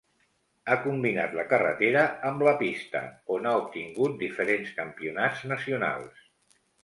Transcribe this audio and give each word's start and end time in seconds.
Ha 0.69 0.77
combinat 0.85 1.35
la 1.39 1.43
carretera 1.51 2.05
amb 2.29 2.45
la 2.47 2.53
pista 2.63 3.01
on 3.37 3.45
ha 3.49 3.53
obtingut 3.59 4.17
diferents 4.25 4.75
campionats 4.81 5.45
nacionals. 5.55 6.27